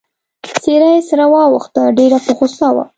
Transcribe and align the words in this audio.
څېره 0.61 0.89
يې 0.95 1.01
سره 1.09 1.25
واوښته، 1.31 1.81
ډېره 1.97 2.17
په 2.25 2.31
غوسه 2.37 2.69
وه. 2.75 2.83